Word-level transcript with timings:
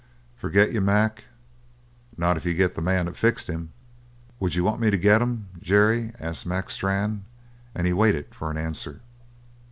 "Forget 0.35 0.71
you, 0.71 0.81
Mac? 0.81 1.25
Not 2.17 2.35
if 2.35 2.43
you 2.43 2.55
get 2.55 2.73
the 2.73 2.81
man 2.81 3.05
that 3.05 3.15
fixed 3.15 3.47
him." 3.47 3.71
"Would 4.39 4.55
you 4.55 4.63
want 4.63 4.81
me 4.81 4.89
to 4.89 4.97
get 4.97 5.21
him, 5.21 5.49
Jerry?" 5.61 6.11
asked 6.19 6.43
Mac 6.43 6.71
Strann. 6.71 7.23
And 7.75 7.85
he 7.85 7.93
waited 7.93 8.33
for 8.33 8.49
an 8.49 8.57
answer. 8.57 9.01